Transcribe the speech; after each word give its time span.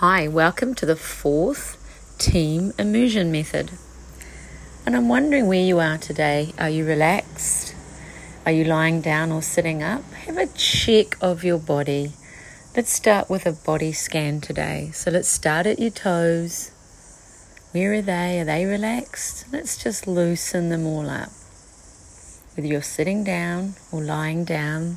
Hi, 0.00 0.28
welcome 0.28 0.74
to 0.76 0.86
the 0.86 0.96
fourth 0.96 1.76
team 2.16 2.72
immersion 2.78 3.30
method. 3.30 3.72
And 4.86 4.96
I'm 4.96 5.10
wondering 5.10 5.46
where 5.46 5.60
you 5.60 5.78
are 5.78 5.98
today. 5.98 6.54
Are 6.58 6.70
you 6.70 6.86
relaxed? 6.86 7.74
Are 8.46 8.52
you 8.52 8.64
lying 8.64 9.02
down 9.02 9.30
or 9.30 9.42
sitting 9.42 9.82
up? 9.82 10.10
Have 10.24 10.38
a 10.38 10.46
check 10.46 11.18
of 11.20 11.44
your 11.44 11.58
body. 11.58 12.12
Let's 12.74 12.90
start 12.90 13.28
with 13.28 13.44
a 13.44 13.52
body 13.52 13.92
scan 13.92 14.40
today. 14.40 14.90
So 14.94 15.10
let's 15.10 15.28
start 15.28 15.66
at 15.66 15.78
your 15.78 15.90
toes. 15.90 16.70
Where 17.72 17.92
are 17.92 18.00
they? 18.00 18.40
Are 18.40 18.46
they 18.46 18.64
relaxed? 18.64 19.52
Let's 19.52 19.76
just 19.76 20.06
loosen 20.06 20.70
them 20.70 20.86
all 20.86 21.10
up. 21.10 21.28
Whether 22.54 22.68
you're 22.68 22.80
sitting 22.80 23.22
down 23.22 23.74
or 23.92 24.00
lying 24.00 24.46
down, 24.46 24.96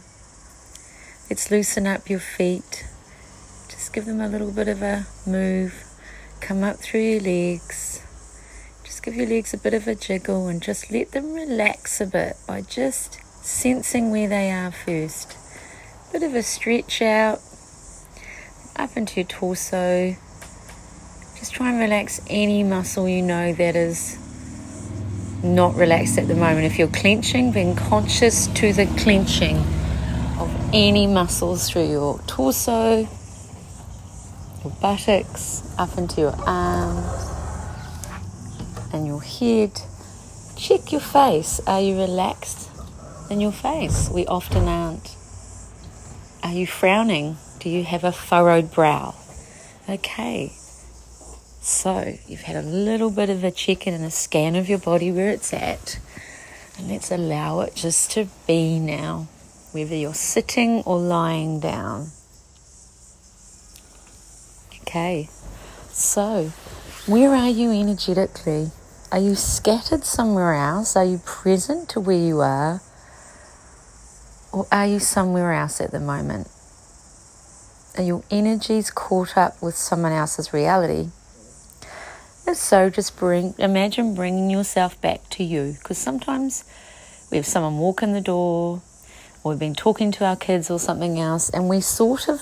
let's 1.30 1.52
loosen 1.52 1.88
up 1.88 2.10
your 2.10 2.22
feet 2.22 2.86
give 3.94 4.06
them 4.06 4.22
a 4.22 4.28
little 4.28 4.52
bit 4.52 4.68
of 4.68 4.82
a 4.82 5.06
move. 5.28 5.86
Come 6.42 6.64
up 6.64 6.78
through 6.78 7.02
your 7.02 7.22
legs. 7.22 8.02
Just 8.84 9.04
give 9.04 9.14
your 9.14 9.28
legs 9.28 9.54
a 9.54 9.58
bit 9.58 9.76
of 9.76 9.88
a 9.88 9.94
jiggle 9.94 10.48
and 10.48 10.64
just 10.64 10.92
let 10.92 11.12
them 11.12 11.32
relax 11.34 12.02
a 12.02 12.08
bit 12.08 12.36
by 12.48 12.62
just 12.62 13.24
sensing 13.46 14.10
where 14.10 14.28
they 14.28 14.50
are 14.50 14.72
first. 14.72 15.38
Bit 16.12 16.24
of 16.24 16.34
a 16.34 16.42
stretch 16.42 17.04
out 17.04 17.40
up 18.76 18.98
into 18.98 19.20
your 19.20 19.28
torso. 19.28 20.16
Just 21.38 21.54
try 21.54 21.70
and 21.70 21.80
relax 21.80 22.20
any 22.32 22.64
muscle 22.64 23.08
you 23.08 23.22
know 23.22 23.54
that 23.54 23.76
is 23.76 24.18
not 25.44 25.76
relaxed 25.76 26.18
at 26.18 26.28
the 26.28 26.36
moment. 26.36 26.66
If 26.66 26.80
you're 26.80 26.88
clenching, 26.88 27.52
being 27.52 27.76
conscious 27.76 28.48
to 28.48 28.74
the 28.74 28.88
clenching 28.98 29.58
of 30.40 30.50
any 30.74 31.06
muscles 31.06 31.70
through 31.70 31.92
your 31.92 32.18
torso, 32.26 33.08
buttocks, 34.72 35.64
up 35.78 35.98
into 35.98 36.22
your 36.22 36.36
um, 36.48 36.98
arms 36.98 37.34
and 38.94 39.08
your 39.08 39.22
head. 39.22 39.82
Check 40.56 40.92
your 40.92 41.02
face. 41.02 41.60
Are 41.66 41.82
you 41.82 41.98
relaxed 41.98 42.70
in 43.30 43.42
your 43.42 43.52
face? 43.52 44.10
We 44.10 44.26
often 44.28 44.68
aren't. 44.68 45.16
Are 46.44 46.54
you 46.54 46.68
frowning? 46.68 47.38
Do 47.60 47.70
you 47.70 47.84
have 47.84 48.04
a 48.04 48.12
furrowed 48.12 48.72
brow? 48.72 49.16
Okay. 49.90 50.52
So 51.62 52.18
you've 52.28 52.42
had 52.42 52.58
a 52.58 52.62
little 52.62 53.10
bit 53.10 53.30
of 53.30 53.44
a 53.44 53.52
check 53.52 53.88
in 53.88 53.94
and 53.94 54.04
a 54.04 54.12
scan 54.12 54.56
of 54.56 54.70
your 54.70 54.80
body 54.80 55.12
where 55.12 55.30
it's 55.30 55.54
at. 55.54 56.00
And 56.78 56.90
let's 56.90 57.12
allow 57.12 57.62
it 57.62 57.76
just 57.76 58.12
to 58.12 58.28
be 58.48 58.80
now, 58.80 59.28
whether 59.72 59.96
you're 59.96 60.14
sitting 60.14 60.82
or 60.86 61.00
lying 61.00 61.60
down. 61.60 62.08
Okay, 64.96 65.28
so 65.90 66.52
where 67.08 67.32
are 67.32 67.50
you 67.50 67.72
energetically? 67.72 68.70
Are 69.12 69.18
you 69.18 69.34
scattered 69.34 70.04
somewhere 70.04 70.54
else? 70.54 70.96
Are 70.96 71.04
you 71.04 71.20
present 71.26 71.90
to 71.90 72.00
where 72.00 72.16
you 72.16 72.42
are? 72.42 72.80
Or 74.52 74.68
are 74.72 74.86
you 74.86 75.00
somewhere 75.00 75.52
else 75.52 75.82
at 75.82 75.90
the 75.90 76.00
moment? 76.00 76.48
Are 77.98 78.04
your 78.04 78.24
energies 78.30 78.92
caught 78.92 79.36
up 79.36 79.60
with 79.64 79.76
someone 79.76 80.12
else's 80.12 80.54
reality? 80.54 81.10
If 82.46 82.58
so, 82.58 82.92
just 82.92 83.18
bring, 83.18 83.56
imagine 83.58 84.14
bringing 84.14 84.52
yourself 84.52 85.02
back 85.02 85.28
to 85.32 85.44
you. 85.44 85.76
Because 85.80 85.98
sometimes 85.98 86.66
we 87.32 87.38
have 87.38 87.48
someone 87.48 87.80
walk 87.80 88.04
in 88.04 88.14
the 88.14 88.22
door, 88.22 88.84
or 89.44 89.54
we've 89.54 89.60
been 89.60 89.74
talking 89.74 90.12
to 90.12 90.26
our 90.26 90.36
kids 90.36 90.70
or 90.70 90.78
something 90.78 91.20
else, 91.20 91.50
and 91.50 91.68
we 91.68 91.82
sort 91.82 92.30
of 92.30 92.42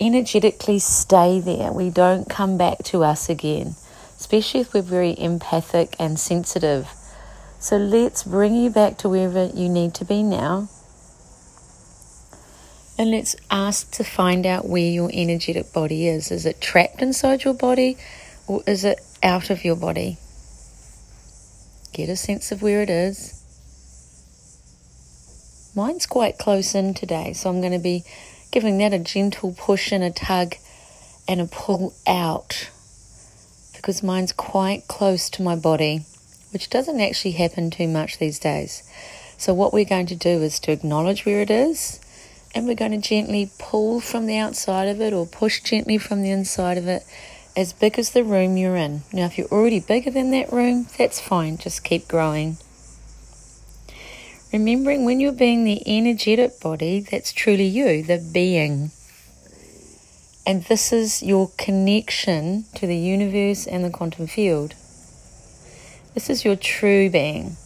energetically 0.00 0.78
stay 0.78 1.40
there. 1.40 1.72
We 1.72 1.90
don't 1.90 2.28
come 2.28 2.56
back 2.58 2.78
to 2.84 3.04
us 3.04 3.28
again, 3.28 3.74
especially 4.18 4.60
if 4.60 4.74
we're 4.74 4.82
very 4.82 5.18
empathic 5.18 5.96
and 5.98 6.18
sensitive. 6.18 6.88
So 7.58 7.76
let's 7.76 8.24
bring 8.24 8.54
you 8.54 8.70
back 8.70 8.98
to 8.98 9.08
wherever 9.08 9.46
you 9.46 9.68
need 9.68 9.94
to 9.94 10.04
be 10.04 10.22
now. 10.22 10.68
And 12.96 13.10
let's 13.10 13.34
ask 13.50 13.90
to 13.92 14.04
find 14.04 14.46
out 14.46 14.68
where 14.68 14.88
your 14.88 15.10
energetic 15.12 15.72
body 15.72 16.06
is. 16.06 16.30
Is 16.30 16.46
it 16.46 16.60
trapped 16.60 17.02
inside 17.02 17.42
your 17.42 17.54
body 17.54 17.96
or 18.46 18.62
is 18.66 18.84
it 18.84 19.00
out 19.22 19.50
of 19.50 19.64
your 19.64 19.76
body? 19.76 20.18
Get 21.92 22.08
a 22.08 22.16
sense 22.16 22.52
of 22.52 22.62
where 22.62 22.82
it 22.82 22.90
is. 22.90 23.40
Mine's 25.74 26.06
quite 26.06 26.38
close 26.38 26.74
in 26.74 26.94
today, 26.94 27.32
so 27.32 27.50
I'm 27.50 27.60
going 27.60 27.72
to 27.72 27.80
be 27.80 28.04
giving 28.54 28.78
that 28.78 28.94
a 28.94 28.98
gentle 29.00 29.52
push 29.52 29.90
and 29.90 30.04
a 30.04 30.12
tug 30.12 30.54
and 31.26 31.40
a 31.40 31.44
pull 31.44 31.92
out 32.06 32.70
because 33.74 34.00
mine's 34.00 34.32
quite 34.32 34.86
close 34.86 35.28
to 35.28 35.42
my 35.42 35.56
body, 35.56 36.06
which 36.52 36.70
doesn't 36.70 37.00
actually 37.00 37.32
happen 37.32 37.68
too 37.68 37.88
much 37.88 38.16
these 38.18 38.38
days. 38.38 38.88
So, 39.36 39.52
what 39.52 39.72
we're 39.72 39.84
going 39.84 40.06
to 40.06 40.14
do 40.14 40.40
is 40.40 40.60
to 40.60 40.70
acknowledge 40.70 41.26
where 41.26 41.40
it 41.40 41.50
is 41.50 41.98
and 42.54 42.68
we're 42.68 42.76
going 42.76 42.92
to 42.92 43.08
gently 43.08 43.50
pull 43.58 43.98
from 43.98 44.26
the 44.26 44.38
outside 44.38 44.86
of 44.86 45.00
it 45.00 45.12
or 45.12 45.26
push 45.26 45.60
gently 45.60 45.98
from 45.98 46.22
the 46.22 46.30
inside 46.30 46.78
of 46.78 46.86
it 46.86 47.02
as 47.56 47.72
big 47.72 47.98
as 47.98 48.10
the 48.10 48.22
room 48.22 48.56
you're 48.56 48.76
in. 48.76 49.02
Now, 49.12 49.26
if 49.26 49.36
you're 49.36 49.48
already 49.48 49.80
bigger 49.80 50.12
than 50.12 50.30
that 50.30 50.52
room, 50.52 50.86
that's 50.96 51.20
fine, 51.20 51.58
just 51.58 51.82
keep 51.82 52.06
growing. 52.06 52.58
Remembering 54.54 55.04
when 55.04 55.18
you're 55.18 55.32
being 55.32 55.64
the 55.64 55.82
energetic 55.84 56.60
body, 56.60 57.00
that's 57.00 57.32
truly 57.32 57.64
you, 57.64 58.04
the 58.04 58.24
being. 58.32 58.92
And 60.46 60.62
this 60.66 60.92
is 60.92 61.24
your 61.24 61.50
connection 61.58 62.66
to 62.76 62.86
the 62.86 62.96
universe 62.96 63.66
and 63.66 63.84
the 63.84 63.90
quantum 63.90 64.28
field. 64.28 64.74
This 66.14 66.30
is 66.30 66.44
your 66.44 66.54
true 66.54 67.10
being. 67.10 67.56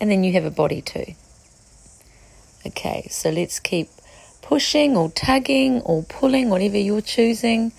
And 0.00 0.08
then 0.08 0.22
you 0.22 0.34
have 0.34 0.44
a 0.44 0.52
body 0.52 0.82
too. 0.82 1.14
Okay, 2.64 3.08
so 3.10 3.30
let's 3.30 3.58
keep 3.58 3.88
pushing 4.40 4.96
or 4.96 5.10
tugging 5.10 5.80
or 5.80 6.04
pulling, 6.04 6.48
whatever 6.48 6.78
you're 6.78 7.00
choosing, 7.00 7.72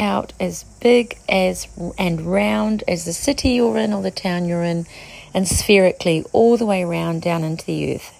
out 0.00 0.32
as 0.40 0.64
big 0.80 1.16
as 1.28 1.68
and 1.96 2.22
round 2.22 2.82
as 2.88 3.04
the 3.04 3.12
city 3.12 3.50
you're 3.50 3.78
in 3.78 3.92
or 3.92 4.02
the 4.02 4.10
town 4.10 4.46
you're 4.46 4.64
in 4.64 4.84
and 5.34 5.48
spherically 5.48 6.24
all 6.32 6.56
the 6.56 6.66
way 6.66 6.82
around 6.82 7.22
down 7.22 7.44
into 7.44 7.64
the 7.66 7.94
earth. 7.94 8.18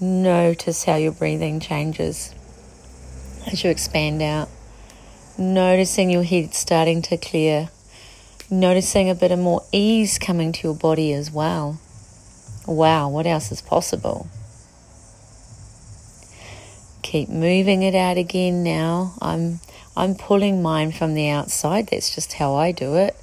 Notice 0.00 0.84
how 0.84 0.96
your 0.96 1.12
breathing 1.12 1.60
changes 1.60 2.34
as 3.46 3.62
you 3.62 3.70
expand 3.70 4.22
out. 4.22 4.48
Noticing 5.36 6.10
your 6.10 6.22
head 6.22 6.54
starting 6.54 7.02
to 7.02 7.16
clear. 7.16 7.68
Noticing 8.50 9.08
a 9.08 9.14
bit 9.14 9.30
of 9.30 9.38
more 9.38 9.64
ease 9.72 10.18
coming 10.18 10.52
to 10.52 10.68
your 10.68 10.76
body 10.76 11.12
as 11.12 11.30
well. 11.30 11.80
Wow, 12.66 13.08
what 13.08 13.26
else 13.26 13.52
is 13.52 13.62
possible? 13.62 14.28
Keep 17.02 17.28
moving 17.28 17.82
it 17.82 17.94
out 17.94 18.16
again 18.16 18.62
now. 18.62 19.14
I'm 19.20 19.60
I'm 20.00 20.14
pulling 20.14 20.62
mine 20.62 20.92
from 20.92 21.12
the 21.12 21.28
outside. 21.28 21.88
That's 21.88 22.14
just 22.14 22.32
how 22.32 22.54
I 22.54 22.72
do 22.72 22.94
it. 22.94 23.14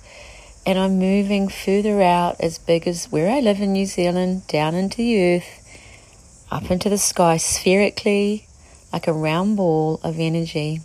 And 0.63 0.77
I'm 0.77 0.99
moving 0.99 1.49
further 1.49 2.03
out 2.03 2.35
as 2.39 2.59
big 2.59 2.87
as 2.87 3.11
where 3.11 3.31
I 3.31 3.39
live 3.39 3.59
in 3.61 3.73
New 3.73 3.87
Zealand, 3.87 4.45
down 4.45 4.75
into 4.75 4.97
the 4.97 5.37
earth, 5.37 6.45
up 6.51 6.69
into 6.69 6.87
the 6.87 6.99
sky, 6.99 7.37
spherically, 7.37 8.45
like 8.93 9.07
a 9.07 9.11
round 9.11 9.57
ball 9.57 9.99
of 10.03 10.19
energy. 10.19 10.81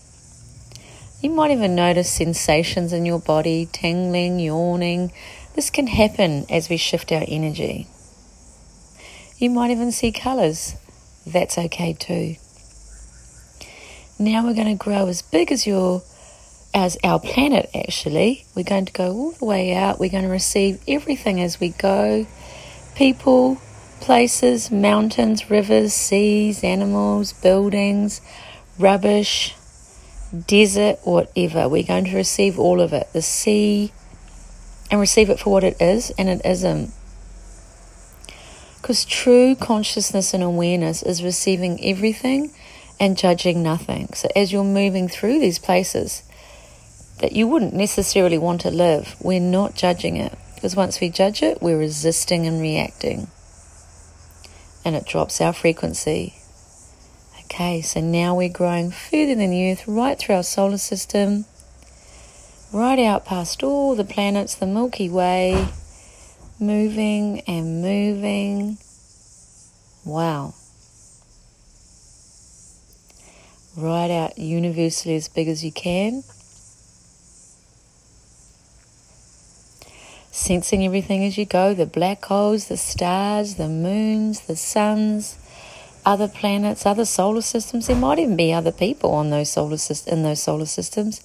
You 1.20 1.28
might 1.28 1.50
even 1.50 1.74
notice 1.74 2.10
sensations 2.10 2.94
in 2.94 3.04
your 3.04 3.20
body, 3.20 3.68
tingling, 3.70 4.40
yawning. 4.40 5.12
This 5.54 5.68
can 5.68 5.88
happen 5.88 6.46
as 6.48 6.70
we 6.70 6.78
shift 6.78 7.12
our 7.12 7.24
energy. 7.28 7.86
You 9.36 9.50
might 9.50 9.70
even 9.70 9.92
see 9.92 10.10
colours. 10.10 10.74
That's 11.26 11.58
okay 11.58 11.92
too. 11.92 12.36
Now 14.18 14.44
we're 14.44 14.54
going 14.54 14.76
to 14.76 14.82
grow 14.82 15.08
as 15.08 15.22
big 15.22 15.50
as 15.50 15.66
your 15.66 16.02
as 16.74 16.96
our 17.04 17.20
planet 17.20 17.70
actually. 17.74 18.44
We're 18.54 18.64
going 18.64 18.86
to 18.86 18.92
go 18.92 19.12
all 19.12 19.30
the 19.32 19.44
way 19.44 19.74
out. 19.74 19.98
We're 19.98 20.10
going 20.10 20.24
to 20.24 20.30
receive 20.30 20.82
everything 20.86 21.40
as 21.40 21.60
we 21.60 21.70
go. 21.70 22.26
People, 22.94 23.58
places, 24.00 24.70
mountains, 24.70 25.50
rivers, 25.50 25.92
seas, 25.92 26.62
animals, 26.62 27.32
buildings, 27.32 28.20
rubbish, 28.78 29.54
desert, 30.46 30.98
whatever. 31.04 31.68
We're 31.68 31.82
going 31.82 32.06
to 32.06 32.16
receive 32.16 32.58
all 32.58 32.80
of 32.80 32.92
it. 32.92 33.08
The 33.12 33.22
sea 33.22 33.92
and 34.90 35.00
receive 35.00 35.30
it 35.30 35.40
for 35.40 35.50
what 35.50 35.64
it 35.64 35.80
is 35.80 36.10
and 36.18 36.28
it 36.28 36.42
isn't. 36.44 36.92
Because 38.80 39.04
true 39.04 39.54
consciousness 39.54 40.34
and 40.34 40.42
awareness 40.42 41.02
is 41.02 41.22
receiving 41.22 41.82
everything 41.84 42.52
and 42.98 43.16
judging 43.16 43.62
nothing. 43.62 44.08
So 44.14 44.28
as 44.36 44.52
you're 44.52 44.64
moving 44.64 45.08
through 45.08 45.40
these 45.40 45.58
places 45.58 46.22
that 47.20 47.32
you 47.32 47.46
wouldn't 47.46 47.74
necessarily 47.74 48.38
want 48.38 48.60
to 48.62 48.70
live, 48.70 49.16
we're 49.20 49.40
not 49.40 49.74
judging 49.74 50.16
it. 50.16 50.36
Because 50.54 50.76
once 50.76 51.00
we 51.00 51.08
judge 51.08 51.42
it, 51.42 51.60
we're 51.60 51.78
resisting 51.78 52.46
and 52.46 52.60
reacting. 52.60 53.26
And 54.84 54.94
it 54.94 55.06
drops 55.06 55.40
our 55.40 55.52
frequency. 55.52 56.34
Okay, 57.44 57.82
so 57.82 58.00
now 58.00 58.36
we're 58.36 58.48
growing 58.48 58.90
further 58.90 59.34
than 59.34 59.50
the 59.50 59.72
Earth, 59.72 59.86
right 59.86 60.18
through 60.18 60.36
our 60.36 60.42
solar 60.42 60.78
system, 60.78 61.44
right 62.72 62.98
out 62.98 63.26
past 63.26 63.62
all 63.62 63.94
the 63.94 64.04
planets, 64.04 64.54
the 64.54 64.66
Milky 64.66 65.08
Way, 65.08 65.68
moving 66.58 67.40
and 67.40 67.82
moving. 67.82 68.78
Wow. 70.04 70.54
Right 73.76 74.10
out 74.10 74.38
universally 74.38 75.16
as 75.16 75.28
big 75.28 75.48
as 75.48 75.64
you 75.64 75.72
can. 75.72 76.22
Sensing 80.30 80.84
everything 80.84 81.24
as 81.24 81.38
you 81.38 81.44
go 81.46 81.74
the 81.74 81.86
black 81.86 82.24
holes, 82.24 82.68
the 82.68 82.76
stars, 82.76 83.54
the 83.54 83.68
moons, 83.68 84.42
the 84.42 84.56
suns 84.56 85.38
other 86.04 86.28
planets, 86.28 86.84
other 86.84 87.04
solar 87.04 87.42
systems. 87.42 87.86
There 87.86 87.96
might 87.96 88.18
even 88.18 88.36
be 88.36 88.52
other 88.52 88.72
people 88.72 89.12
on 89.12 89.30
those 89.30 89.50
solar 89.50 89.76
in 90.06 90.22
those 90.22 90.42
solar 90.42 90.66
systems. 90.66 91.22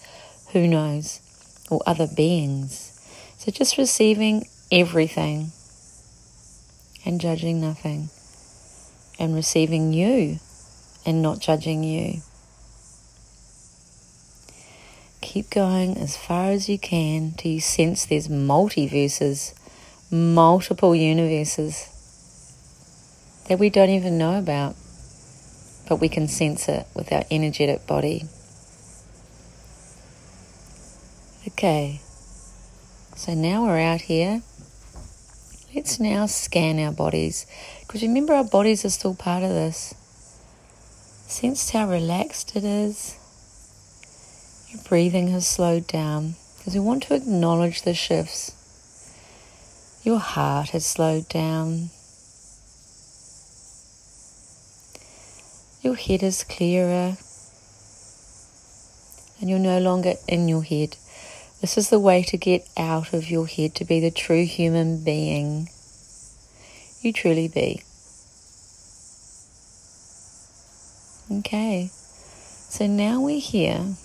Who 0.53 0.67
knows? 0.67 1.21
Or 1.69 1.81
other 1.85 2.07
beings. 2.07 2.93
So 3.37 3.51
just 3.51 3.77
receiving 3.77 4.47
everything 4.71 5.51
and 7.05 7.19
judging 7.19 7.59
nothing. 7.59 8.09
And 9.19 9.33
receiving 9.33 9.93
you 9.93 10.39
and 11.05 11.23
not 11.23 11.39
judging 11.39 11.83
you. 11.83 12.21
Keep 15.21 15.49
going 15.49 15.97
as 15.97 16.15
far 16.15 16.51
as 16.51 16.69
you 16.69 16.77
can 16.77 17.31
till 17.31 17.51
you 17.51 17.59
sense 17.59 18.05
there's 18.05 18.27
multiverses, 18.27 19.53
multiple 20.11 20.95
universes 20.95 21.89
that 23.47 23.59
we 23.59 23.69
don't 23.69 23.89
even 23.89 24.17
know 24.17 24.37
about, 24.37 24.75
but 25.87 25.97
we 25.97 26.09
can 26.09 26.27
sense 26.27 26.67
it 26.69 26.85
with 26.93 27.11
our 27.11 27.23
energetic 27.31 27.87
body. 27.87 28.25
Okay, 31.47 32.01
so 33.15 33.33
now 33.33 33.65
we're 33.65 33.79
out 33.79 34.01
here. 34.01 34.41
Let's 35.73 35.99
now 35.99 36.25
scan 36.25 36.79
our 36.79 36.91
bodies 36.91 37.45
because 37.81 38.01
remember, 38.01 38.33
our 38.33 38.43
bodies 38.43 38.83
are 38.83 38.89
still 38.89 39.15
part 39.15 39.43
of 39.43 39.49
this. 39.49 39.93
Sense 41.27 41.69
how 41.71 41.89
relaxed 41.89 42.55
it 42.55 42.63
is. 42.63 43.17
Your 44.69 44.81
breathing 44.87 45.29
has 45.29 45.47
slowed 45.47 45.87
down 45.87 46.35
because 46.57 46.73
we 46.73 46.79
want 46.79 47.03
to 47.03 47.15
acknowledge 47.15 47.81
the 47.81 47.93
shifts. 47.93 48.51
Your 50.03 50.19
heart 50.19 50.69
has 50.69 50.85
slowed 50.85 51.27
down. 51.29 51.89
Your 55.81 55.95
head 55.95 56.23
is 56.23 56.43
clearer 56.43 57.17
and 59.39 59.49
you're 59.49 59.59
no 59.59 59.79
longer 59.79 60.13
in 60.27 60.47
your 60.47 60.63
head. 60.63 60.97
This 61.61 61.77
is 61.77 61.89
the 61.89 61.99
way 61.99 62.23
to 62.23 62.37
get 62.37 62.67
out 62.77 63.13
of 63.13 63.29
your 63.29 63.47
head, 63.47 63.75
to 63.75 63.85
be 63.85 63.99
the 63.99 64.11
true 64.11 64.45
human 64.45 65.03
being 65.03 65.69
you 67.01 67.13
truly 67.13 67.47
be. 67.47 67.81
Okay, 71.31 71.89
so 71.91 72.87
now 72.87 73.21
we're 73.21 73.39
here. 73.39 73.95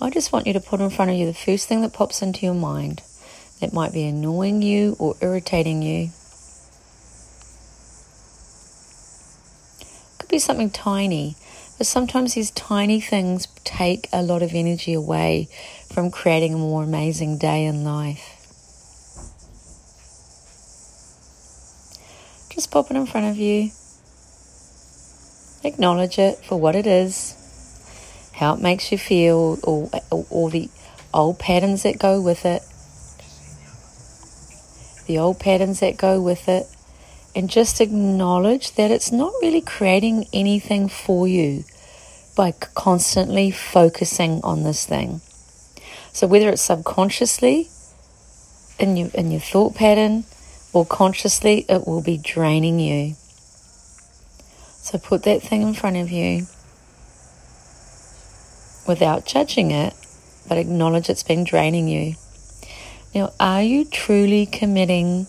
I 0.00 0.10
just 0.10 0.32
want 0.32 0.46
you 0.46 0.52
to 0.52 0.60
put 0.60 0.80
in 0.80 0.90
front 0.90 1.10
of 1.10 1.16
you 1.16 1.26
the 1.26 1.34
first 1.34 1.68
thing 1.68 1.82
that 1.82 1.92
pops 1.92 2.22
into 2.22 2.46
your 2.46 2.54
mind 2.54 3.02
that 3.60 3.72
might 3.72 3.92
be 3.92 4.04
annoying 4.04 4.62
you 4.62 4.96
or 4.98 5.16
irritating 5.20 5.82
you. 5.82 6.10
could 10.28 10.34
be 10.34 10.38
something 10.38 10.68
tiny, 10.68 11.36
but 11.78 11.86
sometimes 11.86 12.34
these 12.34 12.50
tiny 12.50 13.00
things 13.00 13.48
take 13.64 14.08
a 14.12 14.22
lot 14.22 14.42
of 14.42 14.52
energy 14.52 14.92
away 14.92 15.48
from 15.90 16.10
creating 16.10 16.52
a 16.52 16.58
more 16.58 16.82
amazing 16.82 17.38
day 17.38 17.64
in 17.64 17.82
life. 17.82 18.34
Just 22.50 22.70
pop 22.70 22.90
it 22.90 22.96
in 22.96 23.06
front 23.06 23.26
of 23.26 23.38
you. 23.38 23.70
Acknowledge 25.64 26.18
it 26.18 26.36
for 26.44 26.60
what 26.60 26.76
it 26.76 26.86
is, 26.86 27.37
how 28.38 28.54
it 28.54 28.60
makes 28.60 28.92
you 28.92 28.98
feel, 28.98 29.58
or, 29.64 29.90
all, 30.10 30.26
or 30.30 30.48
the 30.48 30.70
old 31.12 31.40
patterns 31.40 31.82
that 31.82 31.98
go 31.98 32.20
with 32.20 32.44
it. 32.44 32.62
The 35.06 35.18
old 35.18 35.40
patterns 35.40 35.80
that 35.80 35.96
go 35.96 36.22
with 36.22 36.48
it 36.48 36.66
and 37.34 37.50
just 37.50 37.80
acknowledge 37.80 38.72
that 38.76 38.92
it's 38.92 39.10
not 39.10 39.32
really 39.42 39.60
creating 39.60 40.26
anything 40.32 40.88
for 40.88 41.26
you 41.26 41.64
by 42.36 42.52
constantly 42.52 43.50
focusing 43.50 44.40
on 44.44 44.62
this 44.62 44.86
thing. 44.86 45.20
So 46.12 46.28
whether 46.28 46.48
it's 46.48 46.62
subconsciously 46.62 47.68
in 48.78 48.96
your 48.96 49.10
in 49.14 49.32
your 49.32 49.40
thought 49.40 49.74
pattern 49.74 50.24
or 50.72 50.86
consciously, 50.86 51.66
it 51.68 51.88
will 51.88 52.02
be 52.02 52.18
draining 52.18 52.78
you. 52.78 53.14
So 54.80 54.98
put 54.98 55.24
that 55.24 55.42
thing 55.42 55.62
in 55.62 55.74
front 55.74 55.96
of 55.96 56.12
you 56.12 56.46
without 58.88 59.26
judging 59.26 59.70
it, 59.70 59.94
but 60.48 60.58
acknowledge 60.58 61.08
it's 61.08 61.22
been 61.22 61.44
draining 61.44 61.86
you. 61.86 62.16
Now, 63.14 63.32
are 63.38 63.62
you 63.62 63.84
truly 63.84 64.46
committing 64.46 65.28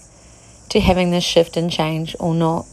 to 0.70 0.80
having 0.80 1.12
this 1.12 1.24
shift 1.24 1.58
and 1.58 1.72
change 1.72 2.16
or 2.20 2.34
not. 2.34 2.66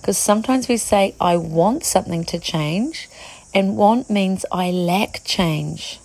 Because 0.00 0.18
sometimes 0.18 0.68
we 0.68 0.76
say, 0.76 1.14
I 1.20 1.36
want 1.36 1.84
something 1.84 2.24
to 2.24 2.38
change, 2.38 3.08
and 3.54 3.76
want 3.76 4.10
means 4.10 4.44
I 4.50 4.70
lack 4.70 5.22
change. 5.24 6.00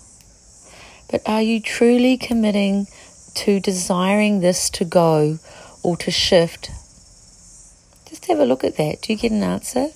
But 1.10 1.22
are 1.26 1.42
you 1.42 1.60
truly 1.60 2.16
committing 2.16 2.86
to 3.34 3.58
desiring 3.60 4.40
this 4.40 4.70
to 4.70 4.84
go 4.84 5.38
or 5.82 5.96
to 5.96 6.10
shift? 6.10 6.70
Just 8.08 8.26
have 8.26 8.38
a 8.38 8.44
look 8.44 8.62
at 8.62 8.76
that. 8.76 9.02
Do 9.02 9.12
you 9.12 9.18
get 9.18 9.32
an 9.32 9.42
answer? 9.42 9.88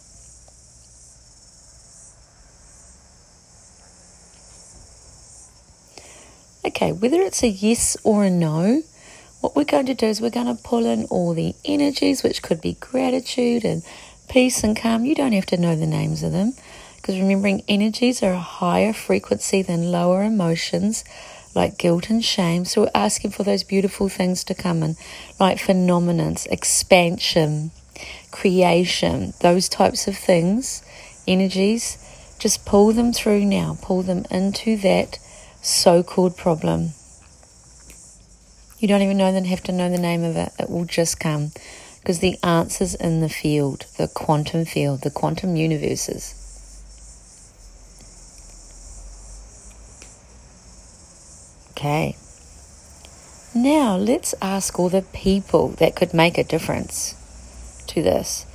Okay, 6.64 6.92
whether 6.92 7.20
it's 7.20 7.42
a 7.42 7.48
yes 7.48 7.96
or 8.04 8.24
a 8.24 8.30
no, 8.30 8.82
what 9.40 9.56
we're 9.56 9.64
going 9.64 9.86
to 9.86 9.94
do 9.94 10.06
is 10.06 10.20
we're 10.20 10.30
going 10.30 10.54
to 10.54 10.62
pull 10.62 10.86
in 10.86 11.06
all 11.06 11.34
the 11.34 11.56
energies, 11.64 12.22
which 12.22 12.40
could 12.40 12.60
be 12.60 12.74
gratitude 12.74 13.64
and 13.64 13.82
peace 14.28 14.62
and 14.62 14.76
calm. 14.76 15.04
You 15.04 15.16
don't 15.16 15.32
have 15.32 15.46
to 15.46 15.56
know 15.56 15.74
the 15.74 15.88
names 15.88 16.22
of 16.22 16.30
them 16.30 16.52
because 16.96 17.18
remembering 17.18 17.64
energies 17.66 18.22
are 18.22 18.34
a 18.34 18.38
higher 18.38 18.92
frequency 18.92 19.62
than 19.62 19.90
lower 19.90 20.22
emotions 20.22 21.02
like 21.52 21.78
guilt 21.78 22.08
and 22.08 22.24
shame. 22.24 22.64
So 22.64 22.82
we're 22.82 22.90
asking 22.94 23.32
for 23.32 23.42
those 23.42 23.64
beautiful 23.64 24.08
things 24.08 24.44
to 24.44 24.54
come 24.54 24.84
in, 24.84 24.94
like 25.40 25.58
phenomenons, 25.58 26.46
expansion, 26.46 27.72
creation, 28.30 29.34
those 29.40 29.68
types 29.68 30.06
of 30.06 30.16
things, 30.16 30.84
energies. 31.26 31.98
Just 32.38 32.64
pull 32.64 32.92
them 32.92 33.12
through 33.12 33.44
now, 33.46 33.78
pull 33.82 34.02
them 34.02 34.24
into 34.30 34.76
that 34.78 35.18
so 35.62 36.02
called 36.02 36.36
problem. 36.36 36.90
You 38.78 38.88
don't 38.88 39.02
even 39.02 39.16
know 39.16 39.32
then 39.32 39.44
have 39.44 39.62
to 39.64 39.72
know 39.72 39.88
the 39.88 39.98
name 39.98 40.24
of 40.24 40.36
it. 40.36 40.52
It 40.58 40.68
will 40.68 40.84
just 40.84 41.20
come 41.20 41.52
because 42.00 42.18
the 42.18 42.36
answer's 42.42 42.96
in 42.96 43.20
the 43.20 43.28
field, 43.28 43.86
the 43.96 44.08
quantum 44.08 44.64
field, 44.64 45.02
the 45.02 45.10
quantum 45.10 45.54
universes. 45.54 46.34
Okay. 51.70 52.16
Now 53.54 53.96
let's 53.96 54.34
ask 54.42 54.78
all 54.78 54.88
the 54.88 55.02
people 55.02 55.68
that 55.78 55.94
could 55.94 56.12
make 56.12 56.38
a 56.38 56.44
difference 56.44 57.14
to 57.88 58.02
this. 58.02 58.46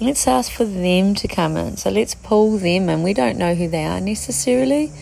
Let's 0.00 0.26
ask 0.26 0.52
for 0.52 0.64
them 0.64 1.14
to 1.16 1.28
come 1.28 1.56
in. 1.56 1.76
So 1.76 1.90
let's 1.90 2.14
pull 2.14 2.58
them 2.58 2.88
in. 2.88 3.02
We 3.02 3.14
don't 3.14 3.38
know 3.38 3.54
who 3.54 3.68
they 3.68 3.84
are 3.84 4.00
necessarily. 4.00 4.92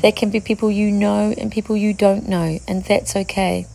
They 0.00 0.12
can 0.12 0.30
be 0.30 0.40
people 0.40 0.70
you 0.70 0.90
know 0.90 1.34
and 1.36 1.50
people 1.50 1.76
you 1.76 1.92
don't 1.92 2.28
know, 2.28 2.58
and 2.68 2.84
that's 2.84 3.16
okay. 3.16 3.66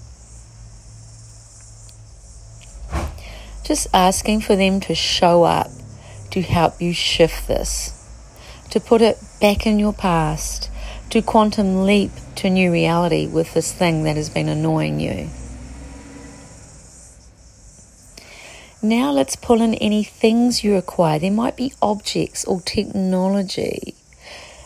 just 3.63 3.87
asking 3.93 4.41
for 4.41 4.55
them 4.55 4.79
to 4.81 4.93
show 4.93 5.43
up 5.43 5.67
to 6.31 6.41
help 6.41 6.81
you 6.81 6.93
shift 6.93 7.47
this, 7.47 7.91
to 8.69 8.79
put 8.79 9.01
it 9.01 9.17
back 9.39 9.65
in 9.65 9.79
your 9.79 9.93
past, 9.93 10.69
to 11.09 11.21
quantum 11.21 11.83
leap 11.83 12.11
to 12.35 12.49
new 12.49 12.71
reality 12.71 13.27
with 13.27 13.53
this 13.53 13.71
thing 13.71 14.03
that 14.03 14.15
has 14.15 14.29
been 14.29 14.49
annoying 14.49 14.99
you. 14.99 15.29
Now 18.81 19.11
let's 19.11 19.37
pull 19.37 19.61
in 19.61 19.75
any 19.75 20.03
things 20.03 20.63
you 20.63 20.75
acquire. 20.75 21.19
There 21.19 21.31
might 21.31 21.55
be 21.55 21.73
objects 21.81 22.43
or 22.43 22.59
technology. 22.61 23.95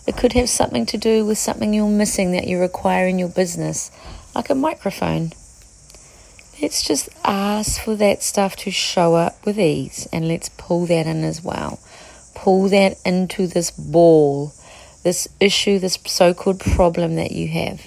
It 0.08 0.18
could 0.18 0.34
have 0.34 0.50
something 0.50 0.86
to 0.88 0.98
do 0.98 1.26
with 1.26 1.38
something 1.38 1.74
you're 1.74 1.90
missing 1.90 2.32
that 2.32 2.48
you 2.48 2.60
require 2.60 3.08
in 3.08 3.20
your 3.20 3.30
business, 3.30 3.92
like 4.34 4.50
a 4.50 4.56
microphone 4.56 5.34
let's 6.62 6.84
just 6.84 7.10
ask 7.24 7.82
for 7.82 7.96
that 7.96 8.24
stuff 8.24 8.56
to 8.56 8.72
show 8.72 9.16
up 9.16 9.46
with 9.46 9.60
ease 9.60 10.08
and 10.12 10.28
let's 10.28 10.50
pull 10.58 10.86
that 10.88 11.06
in 11.06 11.24
as 11.24 11.44
well. 11.44 11.80
Pull 12.36 12.70
that 12.70 12.98
into 13.06 13.48
this 13.48 13.72
ball, 13.72 14.54
this 15.04 15.28
issue, 15.40 15.80
this 15.80 15.98
so 16.06 16.34
called 16.34 16.60
problem 16.60 17.16
that 17.16 17.32
you 17.32 17.48
have. 17.48 17.82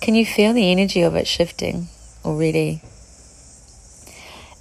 Can 0.00 0.14
you 0.14 0.26
feel 0.26 0.52
the 0.52 0.70
energy 0.70 1.02
of 1.02 1.14
it 1.14 1.26
shifting 1.26 1.88
already? 2.24 2.82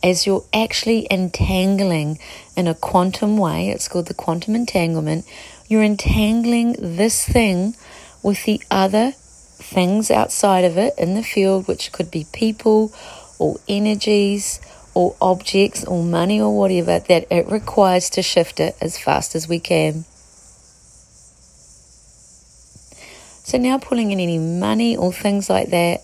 As 0.03 0.25
you're 0.25 0.46
actually 0.53 1.08
entangling 1.12 2.17
in 2.55 2.67
a 2.67 2.74
quantum 2.74 3.38
way, 3.38 3.70
it's 3.70 3.88
called 3.88 4.08
the 4.08 4.15
quantum 4.15 4.55
entanglement, 4.55 5.25
you're 5.67 5.84
entangling 5.84 6.75
this 6.79 7.24
thing 7.24 7.75
with 8.24 8.43
the 8.46 8.62
other 8.72 9.12
things 9.12 10.10
outside 10.10 10.65
of 10.65 10.77
it 10.77 10.93
in 10.98 11.13
the 11.13 11.24
field, 11.24 11.67
which 11.67 11.91
could 11.91 12.10
be 12.10 12.25
people 12.34 12.91
or 13.38 13.58
energies 13.67 14.60
or 14.93 15.15
objects 15.22 15.86
or 15.86 16.03
money 16.03 16.41
or 16.41 16.58
whatever, 16.58 17.00
that 17.00 17.25
it 17.31 17.48
requires 17.48 18.10
to 18.10 18.22
shift 18.22 18.60
it 18.60 18.75
as 18.81 18.98
fast 18.98 19.36
as 19.36 19.48
we 19.48 19.60
can. 19.60 20.03
So 23.43 23.58
now 23.58 23.77
pulling 23.77 24.12
in 24.12 24.20
any 24.20 24.39
money 24.39 24.98
or 24.98 25.13
things 25.13 25.50
like 25.50 25.70
that, 25.70 26.01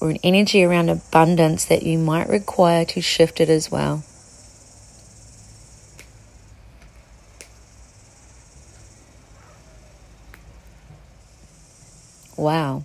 or 0.00 0.10
an 0.10 0.18
energy 0.22 0.62
around 0.62 0.88
abundance 0.88 1.64
that 1.64 1.82
you 1.82 1.98
might 1.98 2.28
require 2.28 2.84
to 2.84 3.00
shift 3.00 3.40
it 3.40 3.48
as 3.48 3.70
well. 3.70 4.04
Wow. 12.36 12.84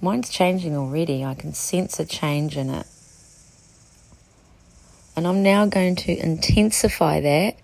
Mine's 0.00 0.28
changing 0.28 0.76
already. 0.76 1.24
I 1.24 1.34
can 1.34 1.54
sense 1.54 1.98
a 2.00 2.04
change 2.04 2.56
in 2.56 2.68
it. 2.70 2.86
And 5.16 5.26
I'm 5.26 5.42
now 5.42 5.66
going 5.66 5.96
to 5.96 6.16
intensify 6.16 7.20
that 7.20 7.56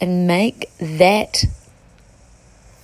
and 0.00 0.26
make 0.26 0.70
that 0.78 1.44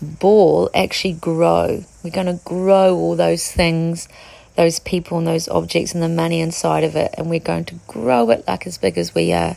ball 0.03 0.71
actually 0.75 1.15
grow. 1.15 1.85
We're 2.03 2.11
going 2.11 2.27
to 2.27 2.41
grow 2.45 2.95
all 2.97 3.17
those 3.17 3.51
things, 3.51 4.09
those 4.57 4.79
people 4.81 5.19
and 5.19 5.27
those 5.27 5.49
objects 5.49 5.95
and 5.95 6.03
the 6.03 6.09
money 6.09 6.41
inside 6.41 6.85
of 6.85 6.97
it, 6.97 7.15
and 7.17 7.31
we're 7.31 7.41
going 7.41 7.65
to 7.67 7.77
grow 7.87 8.31
it 8.31 8.45
like 8.47 8.67
as 8.67 8.79
big 8.79 8.99
as 8.99 9.15
we 9.15 9.33
are. 9.33 9.57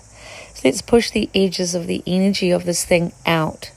So 0.54 0.62
let's 0.64 0.82
push 0.82 1.12
the 1.12 1.30
edges 1.36 1.76
of 1.76 1.88
the 1.88 2.02
energy 2.08 2.52
of 2.52 2.66
this 2.66 2.86
thing 2.86 3.12
out 3.26 3.72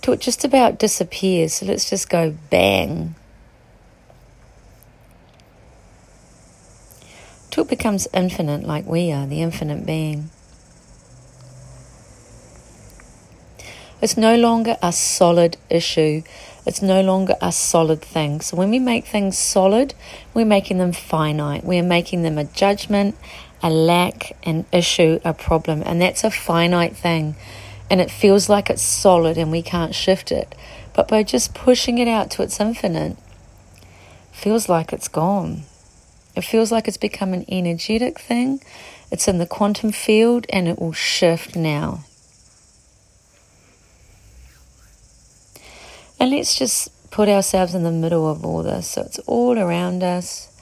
till 0.00 0.14
it 0.14 0.20
just 0.20 0.44
about 0.44 0.78
disappears. 0.78 1.54
So 1.54 1.66
let's 1.66 1.88
just 1.88 2.10
go 2.10 2.34
bang. 2.50 3.14
Till 7.50 7.64
it 7.64 7.70
becomes 7.70 8.08
infinite, 8.12 8.64
like 8.64 8.86
we 8.86 9.12
are, 9.12 9.26
the 9.26 9.42
infinite 9.42 9.86
being. 9.86 10.30
It's 14.02 14.16
no 14.16 14.34
longer 14.34 14.76
a 14.82 14.92
solid 14.92 15.56
issue. 15.70 16.24
It's 16.66 16.82
no 16.82 17.02
longer 17.02 17.36
a 17.40 17.52
solid 17.52 18.02
thing. 18.02 18.40
So 18.40 18.56
when 18.56 18.70
we 18.70 18.80
make 18.80 19.06
things 19.06 19.38
solid, 19.38 19.94
we're 20.34 20.44
making 20.44 20.78
them 20.78 20.90
finite. 20.90 21.62
We're 21.62 21.84
making 21.84 22.22
them 22.22 22.36
a 22.36 22.42
judgment, 22.42 23.16
a 23.62 23.70
lack, 23.70 24.36
an 24.42 24.66
issue, 24.72 25.20
a 25.24 25.32
problem. 25.32 25.84
And 25.86 26.02
that's 26.02 26.24
a 26.24 26.32
finite 26.32 26.96
thing. 26.96 27.36
And 27.88 28.00
it 28.00 28.10
feels 28.10 28.48
like 28.48 28.70
it's 28.70 28.82
solid 28.82 29.38
and 29.38 29.52
we 29.52 29.62
can't 29.62 29.94
shift 29.94 30.32
it. 30.32 30.52
But 30.94 31.06
by 31.06 31.22
just 31.22 31.54
pushing 31.54 31.98
it 31.98 32.08
out 32.08 32.28
to 32.32 32.42
its 32.42 32.58
infinite, 32.58 33.16
feels 34.32 34.68
like 34.68 34.92
it's 34.92 35.06
gone. 35.06 35.62
It 36.34 36.42
feels 36.42 36.72
like 36.72 36.88
it's 36.88 36.96
become 36.96 37.34
an 37.34 37.44
energetic 37.48 38.18
thing. 38.18 38.60
It's 39.12 39.28
in 39.28 39.38
the 39.38 39.46
quantum 39.46 39.92
field 39.92 40.46
and 40.50 40.66
it 40.66 40.80
will 40.80 40.92
shift 40.92 41.54
now. 41.54 42.04
And 46.22 46.30
let's 46.30 46.56
just 46.56 47.10
put 47.10 47.28
ourselves 47.28 47.74
in 47.74 47.82
the 47.82 47.90
middle 47.90 48.30
of 48.30 48.44
all 48.44 48.62
this. 48.62 48.90
So 48.90 49.02
it's 49.02 49.18
all 49.26 49.58
around 49.58 50.04
us, 50.04 50.56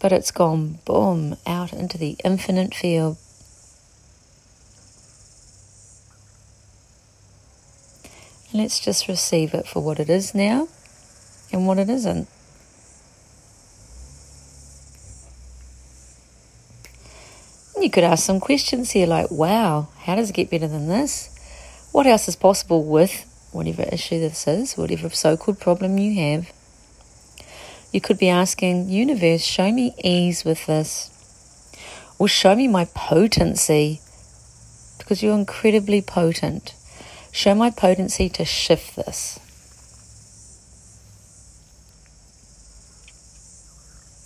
but 0.00 0.10
it's 0.10 0.30
gone 0.30 0.78
boom 0.86 1.36
out 1.46 1.74
into 1.74 1.98
the 1.98 2.16
infinite 2.24 2.74
field. 2.74 3.18
And 8.50 8.62
let's 8.62 8.80
just 8.80 9.06
receive 9.06 9.52
it 9.52 9.66
for 9.66 9.82
what 9.82 10.00
it 10.00 10.08
is 10.08 10.34
now 10.34 10.68
and 11.52 11.66
what 11.66 11.76
it 11.76 11.90
isn't. 11.90 12.26
You 17.78 17.90
could 17.90 18.04
ask 18.04 18.24
some 18.24 18.40
questions 18.40 18.92
here 18.92 19.06
like, 19.06 19.30
wow, 19.30 19.88
how 19.98 20.14
does 20.14 20.30
it 20.30 20.36
get 20.36 20.50
better 20.50 20.68
than 20.68 20.88
this? 20.88 21.28
What 21.92 22.06
else 22.06 22.28
is 22.28 22.36
possible 22.36 22.82
with 22.82 23.26
whatever 23.52 23.82
issue 23.82 24.18
this 24.18 24.48
is, 24.48 24.76
whatever 24.76 25.08
so 25.10 25.36
called 25.36 25.60
problem 25.60 25.98
you 25.98 26.14
have. 26.20 26.50
You 27.92 28.00
could 28.00 28.18
be 28.18 28.28
asking, 28.28 28.88
Universe, 28.88 29.42
show 29.44 29.70
me 29.70 29.94
ease 30.02 30.44
with 30.44 30.66
this. 30.66 31.10
Or 32.18 32.26
show 32.28 32.54
me 32.56 32.66
my 32.68 32.86
potency, 32.94 34.00
because 34.98 35.22
you're 35.22 35.36
incredibly 35.36 36.00
potent. 36.00 36.74
Show 37.32 37.54
my 37.54 37.70
potency 37.70 38.28
to 38.30 38.44
shift 38.44 38.96
this. 38.96 39.38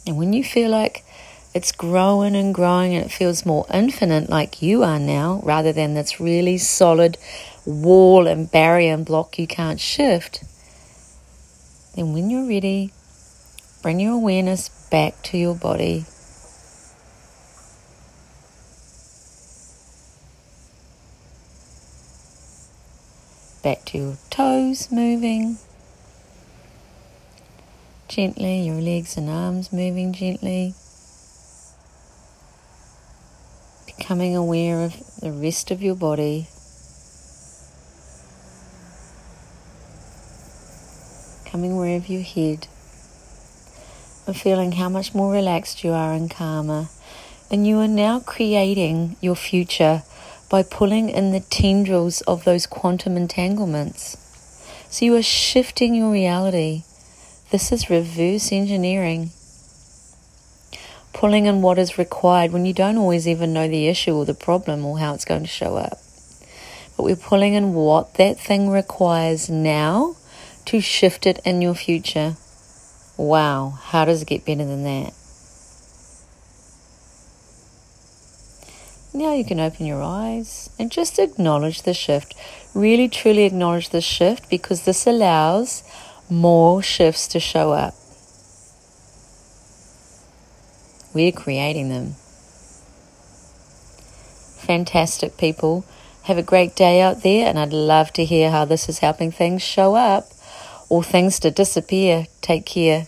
And 0.06 0.16
when 0.16 0.32
you 0.32 0.44
feel 0.44 0.70
like 0.70 1.04
it's 1.52 1.72
growing 1.72 2.36
and 2.36 2.54
growing 2.54 2.94
and 2.94 3.06
it 3.06 3.10
feels 3.10 3.46
more 3.46 3.66
infinite 3.72 4.28
like 4.28 4.62
you 4.62 4.84
are 4.84 5.00
now, 5.00 5.40
rather 5.42 5.72
than 5.72 5.94
this 5.94 6.20
really 6.20 6.58
solid 6.58 7.18
wall 7.66 8.26
and 8.26 8.50
barrier 8.50 8.94
and 8.94 9.04
block 9.04 9.38
you 9.38 9.46
can't 9.46 9.80
shift, 9.80 10.44
then 11.94 12.12
when 12.12 12.30
you're 12.30 12.48
ready, 12.48 12.92
bring 13.82 14.00
your 14.00 14.14
awareness 14.14 14.68
back 14.90 15.22
to 15.24 15.36
your 15.36 15.54
body. 15.54 16.06
Back 23.62 23.84
to 23.86 23.98
your 23.98 24.16
toes 24.30 24.92
moving 24.92 25.58
gently, 28.08 28.60
your 28.60 28.80
legs 28.80 29.16
and 29.16 29.28
arms 29.28 29.72
moving 29.72 30.12
gently. 30.12 30.74
Becoming 33.84 34.36
aware 34.36 34.84
of 34.84 35.20
the 35.20 35.32
rest 35.32 35.70
of 35.70 35.82
your 35.82 35.96
body. 35.96 36.46
Wherever 41.62 42.12
you 42.12 42.22
head, 42.22 42.68
and 44.26 44.36
feeling 44.36 44.72
how 44.72 44.88
much 44.88 45.14
more 45.14 45.32
relaxed 45.32 45.84
you 45.84 45.92
are 45.92 46.12
and 46.12 46.30
calmer. 46.30 46.88
And 47.50 47.66
you 47.66 47.78
are 47.78 47.88
now 47.88 48.20
creating 48.20 49.16
your 49.20 49.36
future 49.36 50.02
by 50.50 50.62
pulling 50.62 51.08
in 51.08 51.32
the 51.32 51.40
tendrils 51.40 52.20
of 52.22 52.44
those 52.44 52.66
quantum 52.66 53.16
entanglements. 53.16 54.16
So 54.90 55.04
you 55.04 55.14
are 55.16 55.22
shifting 55.22 55.94
your 55.94 56.10
reality. 56.10 56.82
This 57.50 57.70
is 57.70 57.90
reverse 57.90 58.50
engineering. 58.50 59.30
Pulling 61.12 61.46
in 61.46 61.62
what 61.62 61.78
is 61.78 61.98
required 61.98 62.52
when 62.52 62.66
you 62.66 62.72
don't 62.72 62.98
always 62.98 63.26
even 63.26 63.52
know 63.52 63.68
the 63.68 63.88
issue 63.88 64.14
or 64.14 64.24
the 64.24 64.34
problem 64.34 64.84
or 64.84 64.98
how 64.98 65.14
it's 65.14 65.24
going 65.24 65.42
to 65.42 65.48
show 65.48 65.76
up. 65.76 65.98
But 66.96 67.04
we're 67.04 67.16
pulling 67.16 67.54
in 67.54 67.74
what 67.74 68.14
that 68.14 68.38
thing 68.38 68.70
requires 68.70 69.48
now 69.48 70.16
to 70.66 70.80
shift 70.80 71.26
it 71.26 71.40
in 71.44 71.62
your 71.62 71.74
future. 71.74 72.36
Wow, 73.16 73.78
how 73.80 74.04
does 74.04 74.22
it 74.22 74.28
get 74.28 74.44
better 74.44 74.64
than 74.64 74.84
that? 74.84 75.14
Now 79.14 79.32
you 79.32 79.44
can 79.44 79.60
open 79.60 79.86
your 79.86 80.02
eyes 80.02 80.68
and 80.78 80.92
just 80.92 81.18
acknowledge 81.18 81.82
the 81.82 81.94
shift. 81.94 82.34
Really, 82.74 83.08
truly 83.08 83.44
acknowledge 83.44 83.88
the 83.88 84.02
shift 84.02 84.50
because 84.50 84.84
this 84.84 85.06
allows 85.06 85.82
more 86.28 86.82
shifts 86.82 87.26
to 87.28 87.40
show 87.40 87.72
up. 87.72 87.94
We're 91.14 91.32
creating 91.32 91.88
them. 91.88 92.16
Fantastic 94.66 95.38
people. 95.38 95.86
Have 96.24 96.36
a 96.36 96.42
great 96.42 96.76
day 96.76 97.00
out 97.00 97.22
there, 97.22 97.48
and 97.48 97.58
I'd 97.58 97.72
love 97.72 98.12
to 98.14 98.24
hear 98.24 98.50
how 98.50 98.66
this 98.66 98.88
is 98.88 98.98
helping 98.98 99.30
things 99.30 99.62
show 99.62 99.94
up 99.94 100.26
or 100.88 101.02
things 101.02 101.40
to 101.40 101.50
disappear. 101.50 102.26
Take 102.40 102.66
care. 102.66 103.06